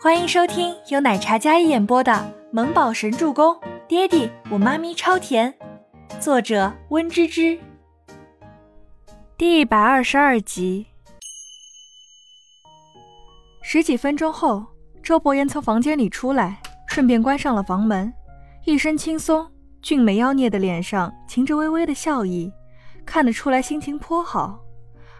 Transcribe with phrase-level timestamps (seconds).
[0.00, 2.12] 欢迎收听由奶茶一演播的
[2.52, 3.52] 《萌宝神助攻》，
[3.88, 5.52] 爹地我妈咪超甜，
[6.20, 7.58] 作者温芝芝。
[9.36, 10.86] 第一百二十二集。
[13.60, 14.64] 十几分钟后，
[15.02, 18.14] 周伯言从房间里出来，顺便关上了房门，
[18.66, 19.50] 一身轻松，
[19.82, 22.52] 俊美妖孽的脸上噙着微微的笑意，
[23.04, 24.60] 看得出来心情颇好。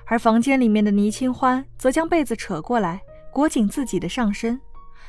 [0.07, 3.01] 而房间里面的倪清欢则将被子扯过来，
[3.33, 4.59] 裹紧自己的上身，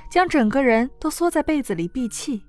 [0.10, 2.44] 将整个人都缩在被子里闭气。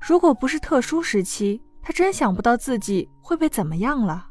[0.00, 4.26] 如果不是特殊时期，他真想不到自己会被怎么样了。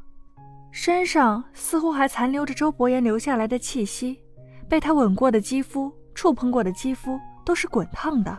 [0.72, 4.22] 身上似乎还残留着周伯言留下来的气息，
[4.70, 8.38] 被他吻过的肌肤、触碰过的肌肤都是滚烫的。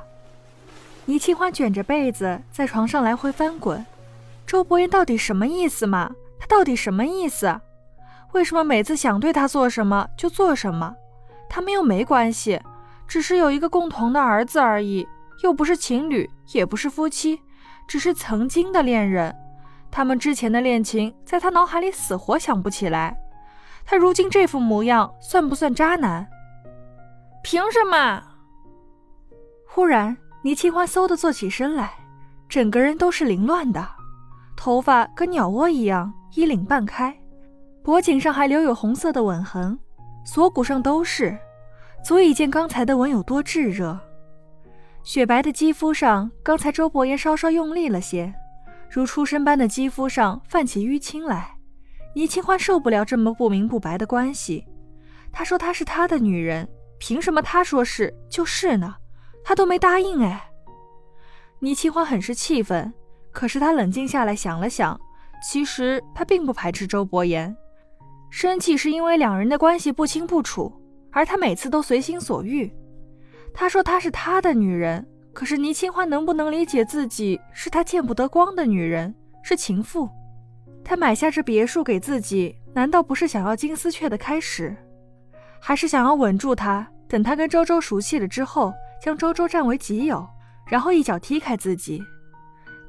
[1.04, 3.84] 倪清欢卷着被子在床上来回翻滚。
[4.46, 6.14] 周伯言到底什么意思嘛？
[6.38, 7.60] 他到底什么意思？
[8.32, 10.94] 为什么每次想对他做什么就做什么？
[11.48, 12.60] 他们又没关系，
[13.08, 15.08] 只是有一个共同的儿子而已，
[15.42, 17.40] 又不是情侣，也不是夫妻，
[17.86, 19.34] 只是曾经的恋人。
[19.90, 23.18] 他们之前的恋情，在他脑海里死活想不起来。
[23.86, 26.28] 他如今这副模样，算不算渣男？
[27.42, 28.22] 凭什么？
[29.66, 31.94] 忽然，倪清欢嗖的坐起身来，
[32.46, 33.88] 整个人都是凌乱的，
[34.54, 37.16] 头发跟鸟窝一样，衣领半开。
[37.82, 39.78] 脖颈上还留有红色的吻痕，
[40.26, 41.38] 锁骨上都是，
[42.02, 43.98] 足以见刚才的吻有多炙热。
[45.02, 48.32] 雪白的肌肤上，刚才周伯言稍稍用力了些，
[48.90, 51.54] 如出生般的肌肤上泛起淤青来。
[52.14, 54.66] 倪清欢受不了这么不明不白的关系。
[55.30, 56.68] 他说她是他的女人，
[56.98, 58.96] 凭什么他说是就是呢？
[59.44, 60.50] 他都没答应哎。
[61.60, 62.92] 倪清欢很是气愤，
[63.30, 64.98] 可是他冷静下来想了想，
[65.42, 67.54] 其实他并不排斥周伯言。
[68.30, 70.72] 生气是因为两人的关系不清不楚，
[71.10, 72.72] 而他每次都随心所欲。
[73.54, 80.08] 他说她是他的女人，可是倪清欢能不能理解自己是他见不得光的女人，是情妇？
[80.84, 84.76] 他买下这别墅给自己，难道不是想要金丝雀的开始，
[85.60, 90.26] 还是想要稳住他，等他跟周周熟悉了之后，将周周占为己有，
[90.66, 92.02] 然后一脚踢开自己？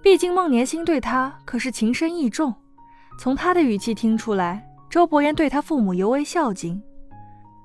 [0.02, 2.53] 毕竟孟年星对他可是情深意重，
[3.19, 4.66] 从他的语气听出来。
[4.90, 6.81] 周伯言对他父母尤为孝敬，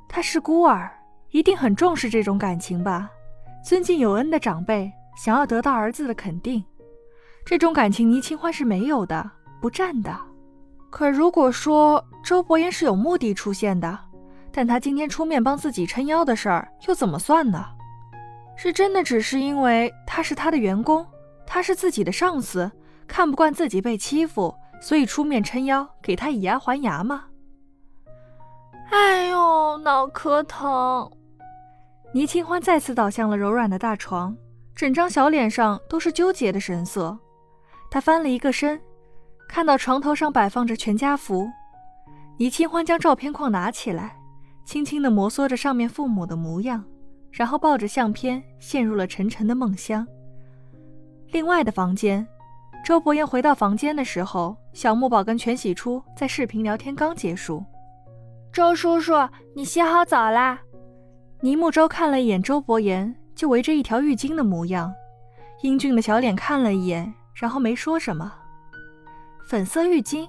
[0.09, 0.91] 他是孤儿，
[1.31, 3.10] 一定很重视这种感情吧？
[3.65, 6.62] 尊敬有恩的长辈，想要得到儿子的肯定，
[7.44, 10.16] 这种感情倪清欢是没有的，不占的。
[10.91, 13.98] 可如果说周伯言是有目的出现的，
[14.53, 17.64] 但他今天出面帮自己撑腰的事儿又怎么算呢？
[18.56, 21.04] 是真的只是因为他是他的员工，
[21.44, 22.70] 他是自己的上司，
[23.09, 24.54] 看不惯自己被欺负。
[24.81, 27.25] 所以出面撑腰，给他以牙还牙吗？
[29.84, 31.10] 脑壳疼！
[32.14, 34.34] 倪清欢再次倒向了柔软的大床，
[34.74, 37.18] 整张小脸上都是纠结的神色。
[37.90, 38.80] 他翻了一个身，
[39.46, 41.46] 看到床头上摆放着全家福。
[42.38, 44.16] 倪清欢将照片框拿起来，
[44.64, 46.82] 轻轻地摩挲着上面父母的模样，
[47.30, 50.06] 然后抱着相片陷入了沉沉的梦乡。
[51.30, 52.26] 另外的房间。
[52.82, 57.64] 周伯言回到房间的时候，小木宝跟全喜初在视频聊天刚结束。
[58.54, 59.15] 周叔叔，
[59.53, 60.60] 你洗好澡啦？
[61.41, 64.94] 倪木舟看了一眼周伯言，就围着一条浴巾的模样，
[65.62, 68.32] 英俊的小脸看了一眼，然后没说什么。
[69.48, 70.28] 粉色浴巾，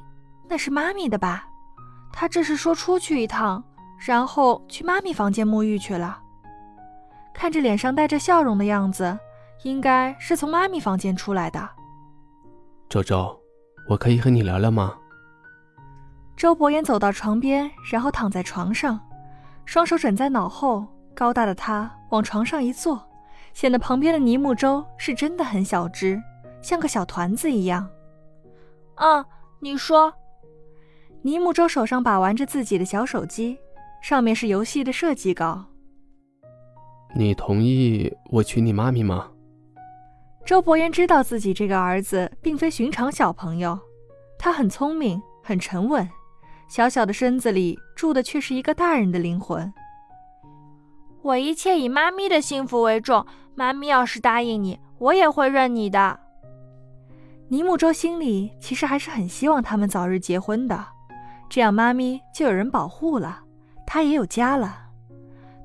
[0.49, 1.47] 那是妈咪的吧？
[2.11, 3.63] 他这是说出去一趟，
[4.03, 6.19] 然后去妈咪房间沐浴去了。
[7.31, 9.15] 看着脸上带着笑容的样子，
[9.61, 11.69] 应该是从妈咪房间出来的。
[12.89, 13.39] 周周，
[13.87, 14.97] 我可以和你聊聊吗？
[16.37, 18.99] 周伯言走到床边，然后躺在床上，
[19.65, 23.01] 双手枕在脑后，高大的他往床上一坐，
[23.53, 26.21] 显得旁边的倪木舟是真的很小只，
[26.61, 27.89] 像个小团子一样。
[28.95, 29.25] 嗯，
[29.59, 30.13] 你说。
[31.21, 33.57] 倪木舟手上把玩着自己的小手机，
[33.99, 35.65] 上面是游戏的设计稿。
[37.15, 39.31] 你同意我娶你妈咪吗？
[40.45, 43.79] 周伯言知道自己这个儿子并非寻常小朋友，
[44.37, 46.07] 他很聪明，很沉稳，
[46.67, 49.71] 小小的身子里住的却是一个大人的灵魂。
[51.21, 53.25] 我一切以妈咪的幸福为重，
[53.55, 56.19] 妈咪要是答应你，我也会认你的。
[57.47, 60.85] 尼木舟心里其实还是很希望他们早日结婚的，
[61.49, 63.43] 这样妈咪就有人保护了，
[63.85, 64.83] 他也有家了。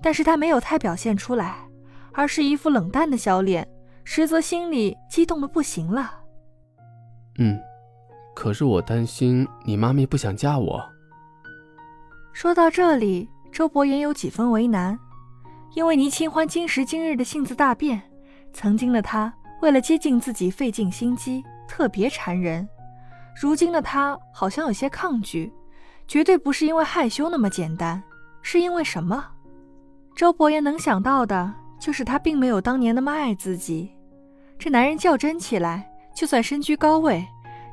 [0.03, 1.56] 但是他没有太表现出来，
[2.12, 3.67] 而是一副冷淡的小脸。
[4.03, 6.11] 实则心里激动的不行了。
[7.38, 7.61] 嗯，
[8.35, 10.82] 可是我担心你妈咪不想嫁我。
[12.32, 14.99] 说到这里，周伯言有几分为难。
[15.75, 18.00] 因为倪清欢今时今日的性子大变，
[18.53, 19.32] 曾经的他
[19.62, 22.69] 为了接近自己费尽心机，特别缠人。
[23.41, 25.53] 如今的他好像有些抗拒，
[26.09, 28.03] 绝对不是因为害羞那么简单，
[28.43, 29.25] 是因为什么？
[30.17, 33.93] 周伯言能想到的就是他并没有当年那么爱自己。
[34.59, 37.25] 这男人较真起来，就算身居高位，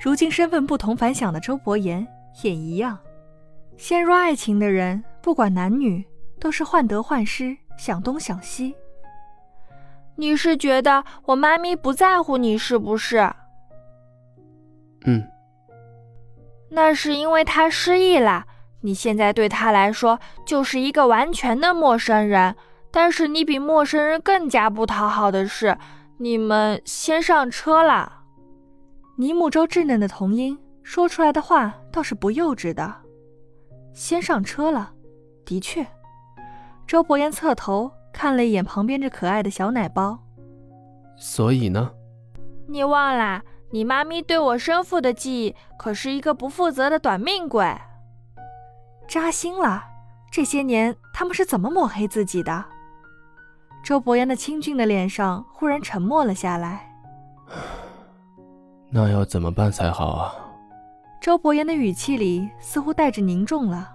[0.07, 2.07] 如今身份不同凡响的周伯言
[2.42, 2.98] 也一样。
[3.75, 6.01] 陷入爱情的人，不管男女，
[6.39, 8.74] 都是患得患失，想东想西。
[10.15, 13.30] 你是觉得我妈咪不在乎你是不是？
[15.04, 15.27] 嗯。
[16.69, 18.45] 那是因为她失忆了，
[18.80, 22.56] 你现在对她来说就是一个完全的陌生人。
[22.92, 25.77] 但是你比陌生人更加不讨好的是，
[26.19, 28.16] 你们先上车了。
[29.19, 32.93] 倪木舟稚嫩的童音说出来的话倒是不幼稚的。
[33.91, 34.91] 先上车了，
[35.43, 35.83] 的确。
[36.85, 40.19] 周伯言侧头看了一眼旁边这可爱的小奶包。
[41.15, 41.91] 所以呢？
[42.67, 43.41] 你忘了？
[43.71, 47.75] 你妈咪对我生父的记忆可是一个不负责的短命鬼，
[49.07, 49.83] 扎心了。
[50.31, 52.65] 这些年他们是怎么抹黑自己的？
[53.83, 56.93] 周伯言的清俊的脸上忽然沉默了下来。
[58.89, 60.33] 那要怎么办才好啊？
[61.19, 63.89] 周伯言的语气里似乎带着凝重了。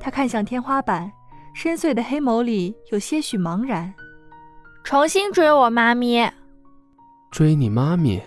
[0.00, 1.10] 他看向天花板，
[1.54, 3.92] 深邃的黑眸里有些许茫然。
[4.84, 6.32] 重新追我妈咪？
[7.30, 8.22] 追你妈咪？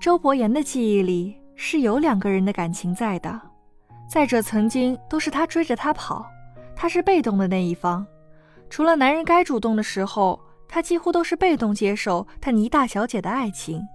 [0.00, 3.40] 周伯言的记忆里是有两个人的感情在的，
[4.08, 6.26] 再者曾经都是他追着她跑，
[6.74, 8.04] 他是被动的那一方，
[8.68, 13.86] 除了男人该主动的时候，他几乎都是被动接受他倪大小姐的爱情。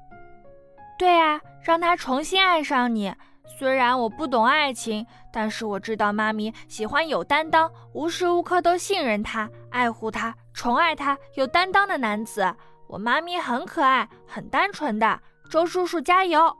[1.02, 3.12] 对啊，让他重新爱上你。
[3.58, 5.04] 虽然我不懂爱情，
[5.34, 12.56] 但是我知道妈咪喜欢有担当、无时无刻都信任他、爱护他、宠爱他、有担当的男子。
[12.88, 15.20] 我妈咪很可爱，很单纯的。
[15.50, 16.56] 周叔叔加油！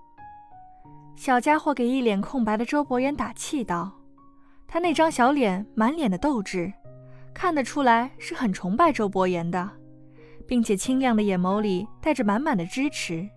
[1.16, 3.92] 小家伙给一脸空白的周伯言打气道
[4.68, 6.74] ：“他那张小脸满脸的斗志，
[7.32, 9.70] 看得出来是很崇拜周伯言的，
[10.48, 13.30] 并且清亮的眼眸里带着满满的支持。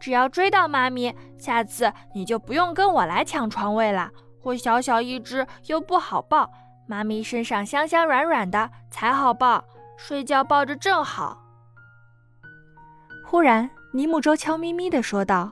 [0.00, 4.10] 只要追到妈咪，下次你就不用跟我来抢床位了。
[4.42, 6.50] 我小小一只又不好抱，
[6.88, 9.62] 妈咪身上香香软软的才好抱，
[9.96, 11.44] 睡觉抱着正好。”
[13.24, 13.70] 忽然。
[13.92, 15.50] 尼木舟悄咪咪地说道：“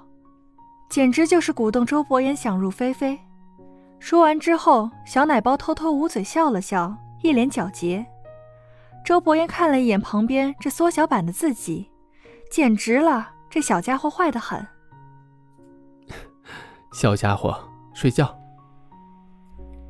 [0.88, 3.18] 简直就是鼓动周伯言想入非非。”
[3.98, 8.06] 说完之后，小奶包偷偷捂嘴笑了笑，一脸皎洁。
[9.04, 11.90] 周伯言看了一眼旁边这缩小版的自己，
[12.48, 14.66] 简直了，这小家伙坏得很。
[16.92, 17.58] 小家伙，
[17.94, 18.36] 睡觉。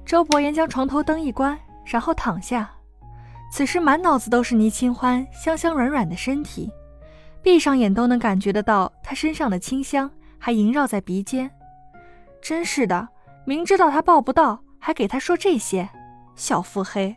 [0.04, 2.70] 周伯言将床头灯一关，然后躺下，
[3.52, 6.70] 此时满脑子都是倪清欢香香软软的身体。
[7.42, 11.50] 闭上眼都能感觉得到他身上的清香，还萦绕在鼻尖。
[12.42, 13.08] 真是的，
[13.44, 15.88] 明知道他抱不到，还给他说这些，
[16.34, 17.16] 小腹黑。